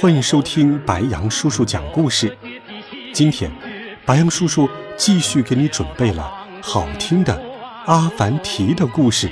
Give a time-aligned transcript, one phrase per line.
[0.00, 2.38] 欢迎收听白杨叔叔讲故事。
[3.12, 3.50] 今天，
[4.06, 7.42] 白杨叔叔继续给你准备了好听的
[7.84, 9.28] 阿凡提的故事。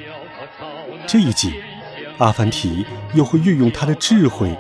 [1.07, 1.63] 这一集，
[2.19, 2.85] 阿凡提
[3.15, 4.59] 又会运用他的智慧，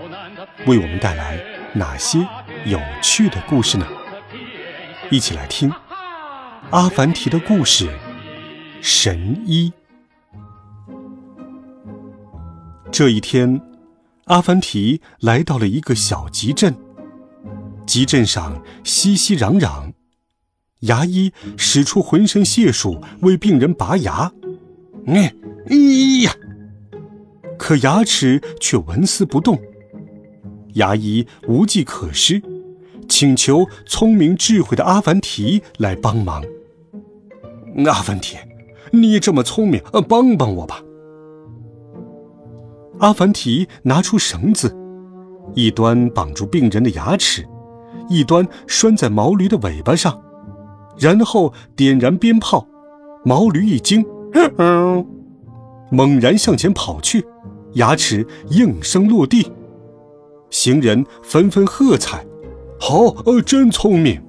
[0.66, 1.40] 为我们带来
[1.72, 2.24] 哪些
[2.64, 3.84] 有趣的故事呢？
[5.10, 5.72] 一起来听
[6.70, 7.88] 阿凡提的故事
[8.80, 9.72] 《神医》。
[12.92, 13.60] 这一天。
[14.26, 16.74] 阿凡提来到了一个小集镇，
[17.86, 19.92] 集镇上熙熙攘攘，
[20.80, 24.32] 牙医使出浑身解数为病人拔牙，
[25.06, 25.32] 哎，
[25.68, 25.76] 哎
[26.24, 26.32] 呀！
[27.56, 29.56] 可牙齿却纹丝不动。
[30.74, 32.42] 牙医无计可施，
[33.08, 36.42] 请求聪明智慧的阿凡提来帮忙。
[37.86, 38.36] 阿凡提，
[38.90, 40.82] 你这么聪明，帮帮我吧。
[42.98, 44.74] 阿凡提拿出绳子，
[45.54, 47.46] 一端绑住病人的牙齿，
[48.08, 50.22] 一端拴在毛驴的尾巴上，
[50.98, 52.66] 然后点燃鞭炮。
[53.24, 54.04] 毛驴一惊，
[55.90, 57.26] 猛然向前跑去，
[57.74, 59.50] 牙齿应声落地。
[60.50, 62.24] 行人纷纷喝彩
[62.78, 64.22] ：“好，呃，真聪明！”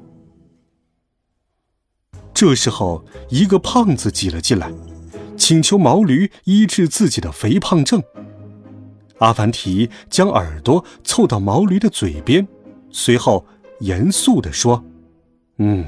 [2.33, 4.71] 这时候，一个胖子挤了进来，
[5.37, 8.01] 请求毛驴医治自己的肥胖症。
[9.19, 12.47] 阿凡提将耳朵凑到毛驴的嘴边，
[12.89, 13.45] 随后
[13.79, 14.83] 严肃地说
[15.57, 15.85] ：“嗯，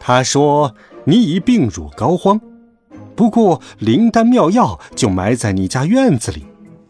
[0.00, 0.74] 他说
[1.04, 2.40] 你已病入膏肓，
[3.14, 6.44] 不过灵丹妙药就埋在你家院子里，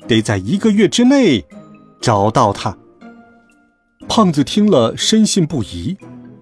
[0.08, 1.44] 得在一个月之内
[2.00, 2.76] 找到它。”
[4.08, 5.96] 胖子听了深信不疑，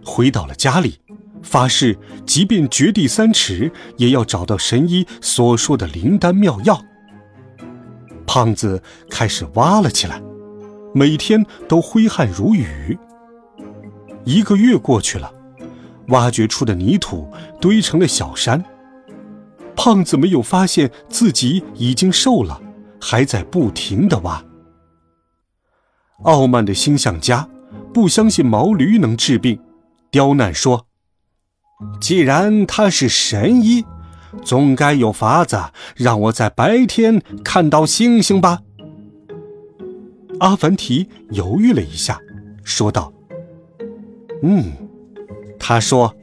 [0.04, 0.98] 回到了家里，
[1.42, 6.80] 发誓即便掘地三尺，也要找到神医所说的灵丹妙药。
[8.34, 10.18] 胖子开始挖了起来，
[10.94, 12.98] 每天都挥汗如雨。
[14.24, 15.30] 一个月过去了，
[16.08, 18.64] 挖掘出的泥土堆成了小山。
[19.76, 22.58] 胖子没有发现自己已经瘦了，
[22.98, 24.42] 还在不停的挖。
[26.22, 27.46] 傲慢的星象家
[27.92, 29.60] 不相信毛驴能治病，
[30.10, 30.86] 刁难说
[32.00, 33.84] ：“既然他是神医。”
[34.42, 35.58] 总该有法子
[35.94, 38.60] 让我在白天看到星星吧？
[40.40, 42.18] 阿凡提犹豫了一下，
[42.64, 43.12] 说道
[44.42, 44.72] ：“嗯，
[45.58, 46.14] 他说，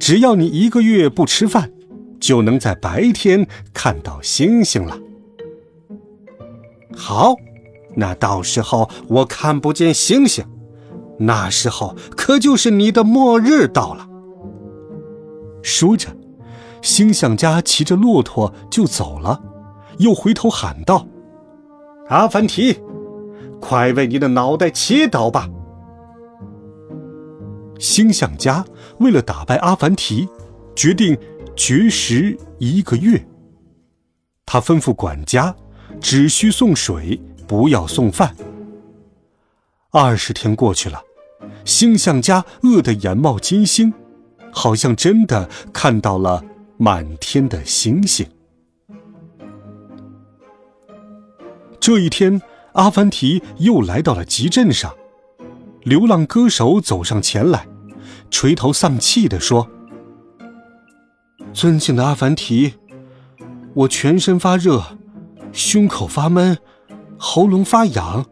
[0.00, 1.70] 只要你一个月不吃饭，
[2.18, 4.98] 就能在白天看到星星了。
[6.96, 7.34] 好，
[7.96, 10.44] 那到时候我看不见星星，
[11.18, 14.08] 那时候可就是你的末日到了。”
[15.62, 16.08] 说着。
[16.82, 19.40] 星象家骑着骆驼就走了，
[19.98, 21.06] 又回头喊道
[22.10, 22.78] ：“阿凡提，
[23.60, 25.48] 快为你的脑袋祈祷吧！”
[27.78, 28.64] 星象家
[28.98, 30.28] 为了打败阿凡提，
[30.74, 31.16] 决定
[31.56, 33.24] 绝食一个月。
[34.44, 35.54] 他吩咐管家，
[36.00, 38.34] 只需送水，不要送饭。
[39.92, 41.00] 二十天过去了，
[41.64, 43.94] 星象家饿得眼冒金星，
[44.52, 46.44] 好像真的看到了。
[46.84, 48.26] 满天的星星。
[51.78, 54.92] 这一天，阿凡提又来到了集镇上。
[55.84, 57.68] 流浪歌手走上前来，
[58.32, 59.68] 垂头丧气地说
[61.54, 62.74] ：“尊敬的阿凡提，
[63.74, 64.82] 我全身发热，
[65.52, 66.58] 胸口发闷，
[67.16, 68.26] 喉咙发痒，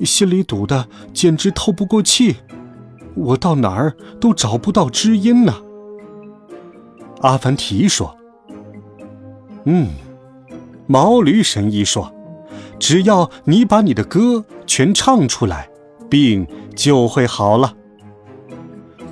[0.00, 2.36] 心里堵得简直透不过气，
[3.14, 5.62] 我到哪儿都找不到知音呢。”
[7.22, 8.16] 阿凡提说
[9.64, 9.90] ：“嗯，
[10.86, 12.12] 毛驴神医说，
[12.80, 15.70] 只要你把你的歌全唱出来，
[16.10, 17.76] 病就会好了。”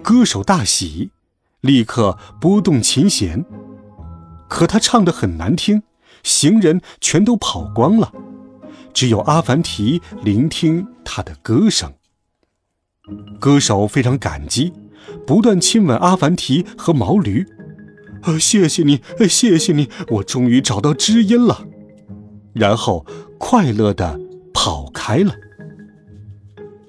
[0.02, 1.10] 歌手大喜，
[1.60, 3.44] 立刻拨动琴弦。
[4.48, 5.84] 可他唱得很难听，
[6.24, 8.12] 行人全都跑光了，
[8.92, 11.92] 只有阿凡提聆听他的歌声。
[13.38, 14.72] 歌手非常感激，
[15.24, 17.46] 不断亲吻阿凡提和毛驴。
[18.22, 21.66] 呃，谢谢你，谢谢你，我终于找到知音了。
[22.52, 23.06] 然后
[23.38, 24.20] 快乐的
[24.52, 25.32] 跑开了。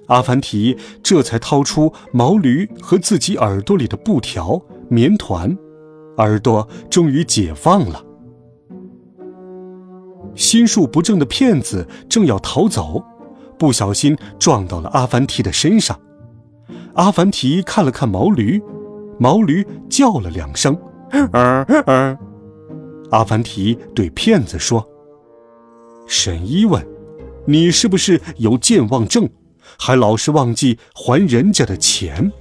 [0.07, 5.57] 阿凡提这才掏出毛驴和自己耳朵里的布条、棉团，
[6.17, 8.03] 耳朵终于解放了。
[10.35, 13.01] 心术不正的骗子正要逃走，
[13.57, 15.97] 不小心撞到了阿凡提的身上。
[16.95, 18.61] 阿凡提看了看毛驴，
[19.17, 20.77] 毛驴叫了两声，
[21.11, 22.17] 嗯嗯。
[23.11, 24.87] 阿凡提对骗子说
[26.07, 26.85] ：“神医问，
[27.45, 29.29] 你是不是有健忘症？”
[29.77, 32.31] 还老是忘记还人家的钱。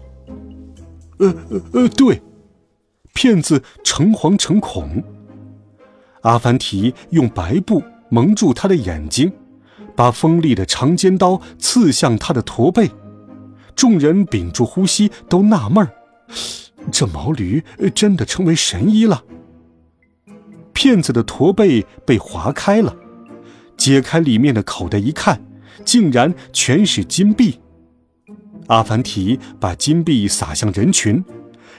[1.19, 2.21] 呃呃呃，对，
[3.15, 5.03] 骗子诚惶诚恐。
[6.23, 9.33] 阿凡提用白布蒙住他的眼睛，
[9.95, 12.91] 把锋利的长尖刀刺向他的驼背。
[13.75, 15.91] 众人屏住呼吸，都纳闷儿：
[16.91, 17.63] 这毛驴
[17.95, 19.25] 真的成为神医了？
[20.73, 22.97] 骗子的驼背被划开了，
[23.77, 25.41] 解开里面的口袋一看。
[25.83, 27.59] 竟然全是金币！
[28.67, 31.25] 阿凡提把金币撒向人群，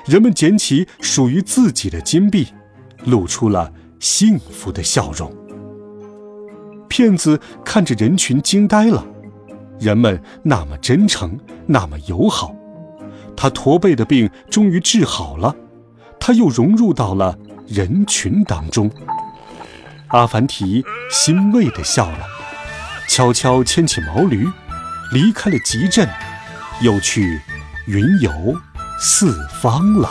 [0.07, 2.47] 人们捡起属于自己的金币，
[3.05, 5.31] 露出了幸福的笑容。
[6.89, 9.05] 骗子看着人群惊呆了，
[9.79, 12.55] 人们那么真诚，那么友好，
[13.35, 15.55] 他驼背的病终于治好了，
[16.19, 17.37] 他又融入到了
[17.67, 18.91] 人群当中。
[20.09, 22.19] 阿凡提欣慰地笑了。
[23.07, 24.47] 悄悄牵起毛驴，
[25.11, 26.07] 离开了集镇，
[26.79, 27.41] 又去
[27.85, 28.31] 云游
[28.99, 30.09] 四方了。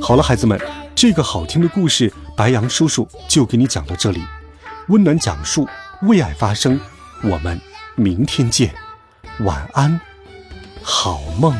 [0.00, 0.58] 好了，孩子们，
[0.94, 4.22] 这个好听的故事，白羊叔叔就给你讲到这里。
[4.88, 5.68] 温暖讲述，
[6.02, 6.80] 为爱发声。
[7.22, 7.60] 我们
[7.94, 8.74] 明天见，
[9.40, 10.00] 晚安，
[10.82, 11.54] 好梦。